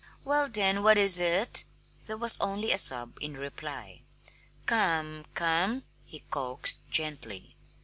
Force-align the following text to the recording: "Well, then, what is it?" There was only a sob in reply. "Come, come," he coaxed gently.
"Well, 0.25 0.49
then, 0.49 0.81
what 0.81 0.97
is 0.97 1.19
it?" 1.19 1.63
There 2.07 2.17
was 2.17 2.39
only 2.39 2.71
a 2.71 2.79
sob 2.79 3.19
in 3.21 3.35
reply. 3.37 4.01
"Come, 4.65 5.25
come," 5.35 5.83
he 6.07 6.21
coaxed 6.31 6.79
gently. 6.89 7.55